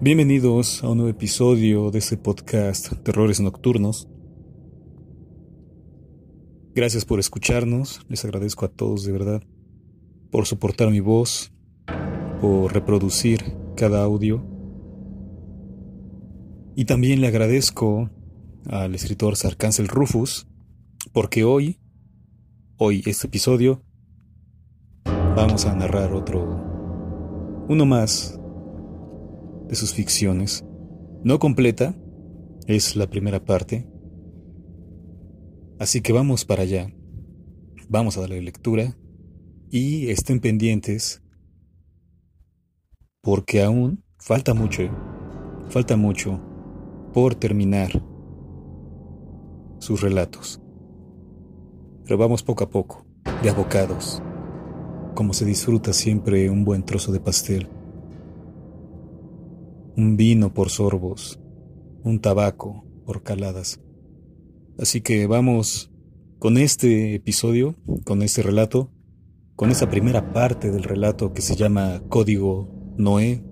[0.00, 4.08] Bienvenidos a un nuevo episodio de este podcast Terrores Nocturnos.
[6.72, 9.42] Gracias por escucharnos, les agradezco a todos de verdad
[10.30, 11.52] por soportar mi voz,
[12.40, 13.40] por reproducir
[13.74, 14.46] cada audio.
[16.76, 18.08] Y también le agradezco
[18.70, 20.46] al escritor Sarcáncel Rufus
[21.12, 21.80] porque hoy,
[22.76, 23.82] hoy este episodio,
[25.04, 28.38] vamos a narrar otro, uno más
[29.68, 30.64] de sus ficciones.
[31.22, 31.94] No completa,
[32.66, 33.86] es la primera parte.
[35.78, 36.92] Así que vamos para allá.
[37.88, 38.96] Vamos a darle lectura
[39.70, 41.22] y estén pendientes
[43.22, 44.82] porque aún falta mucho,
[45.68, 46.40] falta mucho
[47.12, 48.02] por terminar
[49.78, 50.60] sus relatos.
[52.04, 53.06] Pero vamos poco a poco,
[53.42, 54.22] de abocados,
[55.14, 57.68] como se disfruta siempre un buen trozo de pastel
[59.98, 61.40] un vino por sorbos,
[62.04, 63.80] un tabaco por caladas.
[64.78, 65.90] Así que vamos
[66.38, 67.74] con este episodio,
[68.04, 68.92] con este relato,
[69.56, 73.42] con esa primera parte del relato que se llama Código Noé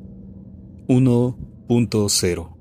[0.86, 2.56] 1.0.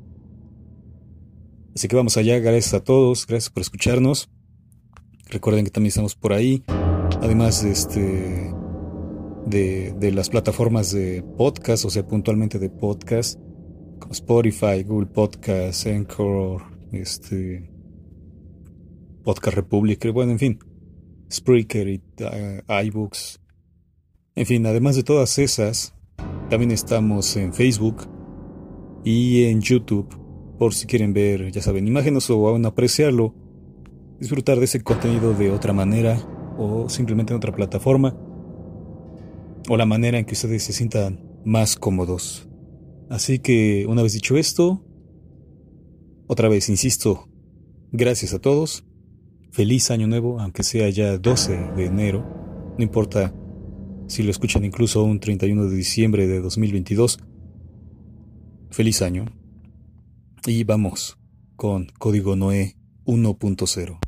[1.75, 4.31] Así que vamos allá, gracias a todos, gracias por escucharnos.
[5.30, 6.64] Recuerden que también estamos por ahí,
[7.22, 8.52] además de este
[9.45, 13.45] de, de las plataformas de podcast, o sea, puntualmente de podcast
[14.11, 16.61] Spotify, Google Podcast, Anchor,
[16.92, 17.70] este,
[19.23, 20.59] Podcast Republic, bueno, en fin,
[21.31, 23.42] Spreaker y uh, iBooks.
[24.36, 25.95] En fin, además de todas esas,
[26.50, 28.08] también estamos en Facebook
[29.03, 30.08] y en YouTube,
[30.58, 33.33] por si quieren ver, ya saben, imágenes o aún apreciarlo,
[34.20, 36.17] disfrutar de ese contenido de otra manera
[36.58, 38.16] o simplemente en otra plataforma
[39.67, 42.48] o la manera en que ustedes se sientan más cómodos.
[43.10, 44.83] Así que, una vez dicho esto,
[46.27, 47.30] otra vez, insisto,
[47.92, 48.83] gracias a todos.
[49.52, 52.73] Feliz año nuevo, aunque sea ya 12 de enero.
[52.77, 53.33] No importa
[54.08, 57.20] si lo escuchan incluso un 31 de diciembre de 2022.
[58.71, 59.26] Feliz año.
[60.48, 61.17] Y vamos
[61.55, 63.99] con Código Noé 1.0.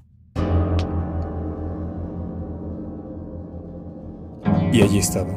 [4.74, 5.34] Y allí estaba,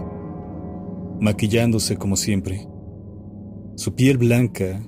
[1.21, 2.67] maquillándose como siempre
[3.81, 4.83] su piel blanca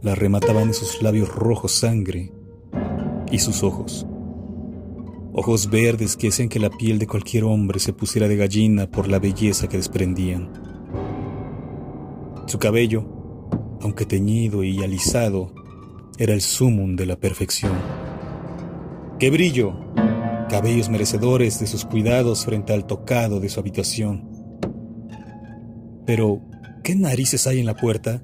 [0.00, 2.32] la remataban esos labios rojos sangre
[3.30, 4.06] y sus ojos.
[5.34, 9.08] Ojos verdes que hacían que la piel de cualquier hombre se pusiera de gallina por
[9.08, 10.50] la belleza que desprendían.
[12.46, 13.04] Su cabello,
[13.82, 15.52] aunque teñido y alisado,
[16.16, 17.74] era el sumum de la perfección.
[19.18, 19.74] ¡Qué brillo!
[20.48, 24.30] Cabellos merecedores de sus cuidados frente al tocado de su habitación.
[26.06, 26.40] Pero,
[26.84, 28.20] ¿Qué narices hay en la puerta?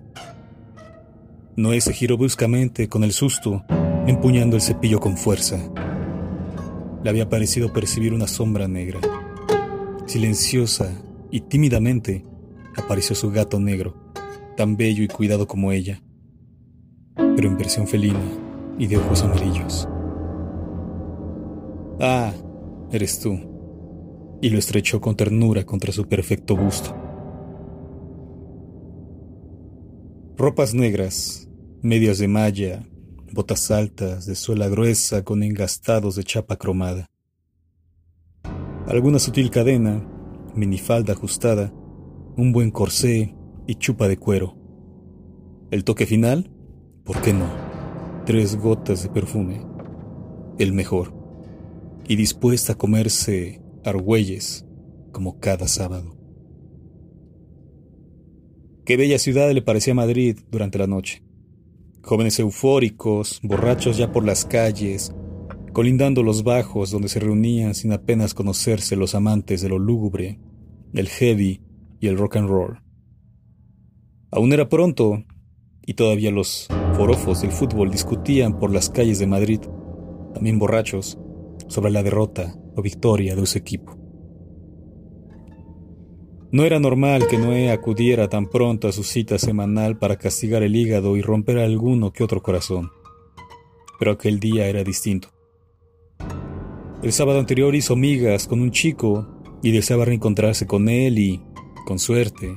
[1.56, 3.64] Noé se giró bruscamente con el susto,
[4.06, 5.58] empuñando el cepillo con fuerza.
[7.02, 9.00] Le había parecido percibir una sombra negra.
[10.04, 10.92] Silenciosa
[11.30, 12.22] y tímidamente
[12.76, 14.12] apareció su gato negro,
[14.58, 16.02] tan bello y cuidado como ella,
[17.14, 18.20] pero en versión felina
[18.78, 19.88] y de ojos amarillos.
[21.98, 22.34] Ah,
[22.92, 23.40] eres tú.
[24.42, 27.09] Y lo estrechó con ternura contra su perfecto busto.
[30.40, 31.46] Ropas negras,
[31.82, 32.88] medias de malla,
[33.30, 37.10] botas altas de suela gruesa con engastados de chapa cromada.
[38.86, 40.02] Alguna sutil cadena,
[40.54, 41.74] minifalda ajustada,
[42.38, 43.36] un buen corsé
[43.66, 44.56] y chupa de cuero.
[45.70, 46.50] El toque final,
[47.04, 47.50] ¿por qué no?
[48.24, 49.66] Tres gotas de perfume,
[50.58, 51.12] el mejor,
[52.08, 54.64] y dispuesta a comerse argüelles
[55.12, 56.19] como cada sábado.
[58.84, 61.22] Qué bella ciudad le parecía Madrid durante la noche.
[62.02, 65.12] Jóvenes eufóricos, borrachos ya por las calles,
[65.72, 70.40] colindando los bajos donde se reunían sin apenas conocerse los amantes de lo lúgubre,
[70.94, 71.60] el heavy
[72.00, 72.82] y el rock and roll.
[74.30, 75.24] Aún era pronto,
[75.84, 79.60] y todavía los forofos del fútbol discutían por las calles de Madrid,
[80.32, 81.18] también borrachos,
[81.68, 83.99] sobre la derrota o victoria de su equipo.
[86.52, 90.74] No era normal que Noé acudiera tan pronto a su cita semanal para castigar el
[90.74, 92.90] hígado y romper alguno que otro corazón.
[94.00, 95.28] Pero aquel día era distinto.
[97.04, 99.28] El sábado anterior hizo migas con un chico
[99.62, 101.40] y deseaba reencontrarse con él y,
[101.86, 102.52] con suerte,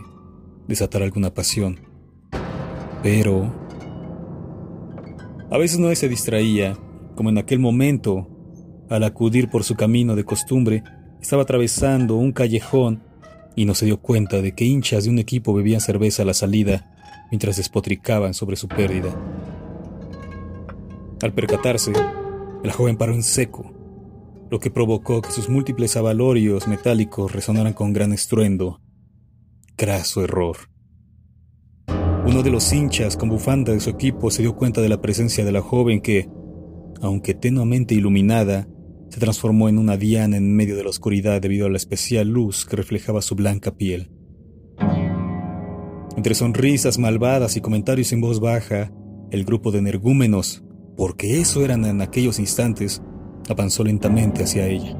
[0.68, 1.80] desatar alguna pasión.
[3.04, 3.54] Pero...
[5.51, 6.80] A veces Noé se distraía,
[7.16, 8.28] como en aquel momento,
[8.89, 10.84] al acudir por su camino de costumbre,
[11.22, 13.12] estaba atravesando un callejón
[13.56, 16.34] y no se dio cuenta de que hinchas de un equipo bebían cerveza a la
[16.34, 16.92] salida
[17.32, 19.16] mientras despotricaban sobre su pérdida.
[21.22, 21.94] Al percatarse,
[22.64, 23.74] la joven paró en seco,
[24.50, 28.82] lo que provocó que sus múltiples avalorios metálicos resonaran con gran estruendo.
[29.76, 30.58] Craso error.
[32.26, 35.44] Uno de los hinchas con bufanda de su equipo se dio cuenta de la presencia
[35.44, 36.30] de la joven que,
[37.02, 38.68] aunque tenuamente iluminada,
[39.13, 42.65] se transformó en una diana en medio de la oscuridad debido a la especial luz
[42.65, 44.10] que reflejaba su blanca piel.
[46.18, 48.92] Entre sonrisas malvadas y comentarios en voz baja,
[49.30, 50.63] el grupo de energúmenos,
[50.98, 53.04] porque eso eran en aquellos instantes,
[53.48, 54.98] avanzó lentamente hacia ella.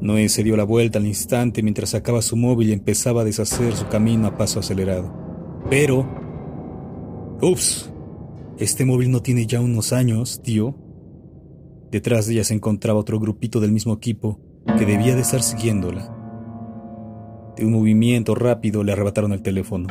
[0.00, 3.76] Noé se dio la vuelta al instante mientras sacaba su móvil y empezaba a deshacer
[3.76, 5.12] su camino a paso acelerado.
[5.68, 6.08] Pero...
[7.42, 7.92] ¡Ups!
[8.56, 10.85] Este móvil no tiene ya unos años, tío.
[11.90, 14.40] Detrás de ella se encontraba otro grupito del mismo equipo
[14.78, 16.12] que debía de estar siguiéndola.
[17.56, 19.86] De un movimiento rápido le arrebataron el teléfono.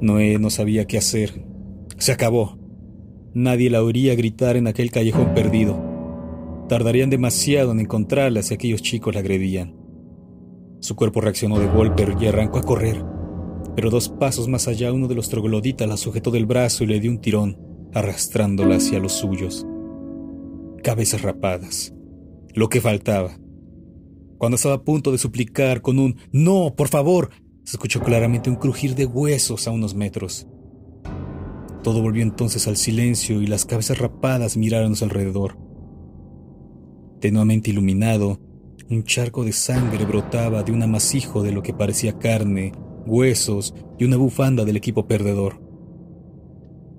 [0.00, 1.44] Noé no sabía qué hacer.
[1.96, 2.58] Se acabó.
[3.32, 5.82] Nadie la oiría gritar en aquel callejón perdido.
[6.68, 9.74] Tardarían demasiado en encontrarla si aquellos chicos la agredían.
[10.80, 13.02] Su cuerpo reaccionó de golpe y arrancó a correr.
[13.74, 17.00] Pero dos pasos más allá, uno de los trogloditas la sujetó del brazo y le
[17.00, 17.58] dio un tirón,
[17.92, 19.66] arrastrándola hacia los suyos.
[20.84, 21.94] Cabezas rapadas.
[22.52, 23.38] Lo que faltaba.
[24.36, 27.30] Cuando estaba a punto de suplicar con un No, por favor,
[27.64, 30.46] se escuchó claramente un crujir de huesos a unos metros.
[31.82, 35.56] Todo volvió entonces al silencio y las cabezas rapadas miraron a su alrededor.
[37.18, 38.38] Tenuamente iluminado,
[38.90, 42.72] un charco de sangre brotaba de un amasijo de lo que parecía carne,
[43.06, 45.63] huesos y una bufanda del equipo perdedor.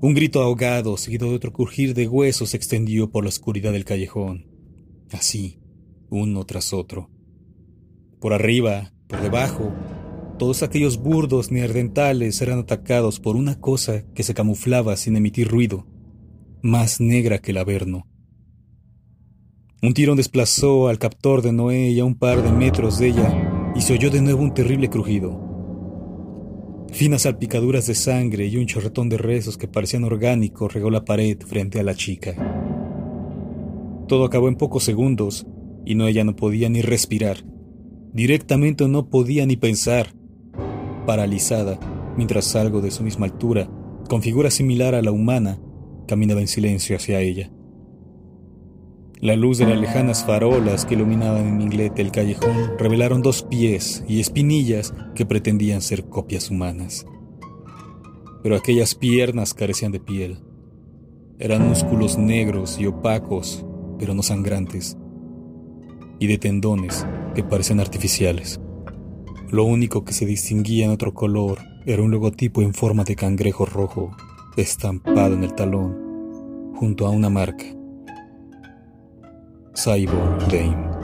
[0.01, 3.85] Un grito ahogado, seguido de otro crujir de huesos, se extendió por la oscuridad del
[3.85, 4.45] callejón.
[5.11, 5.59] Así,
[6.09, 7.09] uno tras otro.
[8.19, 9.73] Por arriba, por debajo,
[10.37, 15.87] todos aquellos burdos neandertales eran atacados por una cosa que se camuflaba sin emitir ruido,
[16.61, 18.07] más negra que el averno.
[19.81, 23.71] Un tirón desplazó al captor de Noé y a un par de metros de ella,
[23.75, 25.44] y se oyó de nuevo un terrible crujido.
[26.95, 31.37] Finas salpicaduras de sangre y un chorretón de rezos que parecían orgánicos regó la pared
[31.45, 32.33] frente a la chica.
[34.07, 35.45] Todo acabó en pocos segundos,
[35.85, 37.43] y Noé ya no podía ni respirar.
[38.13, 40.15] Directamente no podía ni pensar.
[41.05, 41.77] Paralizada,
[42.15, 43.69] mientras algo de su misma altura,
[44.07, 45.59] con figura similar a la humana,
[46.07, 47.51] caminaba en silencio hacia ella.
[49.25, 54.03] La luz de las lejanas farolas que iluminaban en inglete el callejón revelaron dos pies
[54.07, 57.07] y espinillas que pretendían ser copias humanas.
[58.43, 60.43] Pero aquellas piernas carecían de piel.
[61.39, 63.65] Eran músculos negros y opacos,
[63.97, 64.95] pero no sangrantes
[66.19, 68.61] y de tendones que parecen artificiales.
[69.49, 71.57] Lo único que se distinguía en otro color
[71.87, 74.15] era un logotipo en forma de cangrejo rojo
[74.55, 77.65] estampado en el talón junto a una marca.
[79.77, 80.94] サイボー・イ